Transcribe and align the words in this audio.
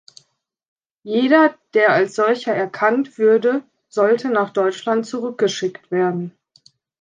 Jeder, 1.03 1.53
der 1.75 1.89
als 1.91 2.15
solcher 2.15 2.55
erkannt 2.55 3.19
würde, 3.19 3.61
sollte 3.87 4.29
nach 4.29 4.49
Deutschland 4.49 5.05
zurückgeschickt 5.05 5.91
werden. 5.91 6.35